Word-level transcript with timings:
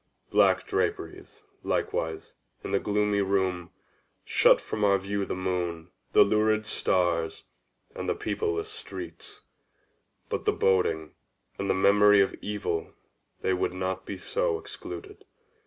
Black 0.31 0.65
draperies, 0.65 1.43
likewise, 1.61 2.33
in 2.63 2.71
the 2.71 2.79
gloomy 2.79 3.21
room, 3.21 3.69
shut 4.25 4.53
out 4.53 4.59
from 4.61 4.83
our 4.83 4.97
view 4.97 5.25
the 5.25 5.35
moon, 5.35 5.91
the 6.13 6.23
lurid 6.23 6.65
stars, 6.65 7.43
and 7.93 8.09
the 8.09 8.15
peopleless 8.15 8.67
streets—but 8.71 10.45
the 10.45 10.53
boding 10.53 11.13
and 11.59 11.69
the 11.69 11.75
memory 11.75 12.19
of 12.19 12.33
Evil, 12.41 12.95
they 13.41 13.53
would 13.53 13.73
not 13.73 14.03
be 14.07 14.17
so 14.17 14.57
excluded. 14.57 15.23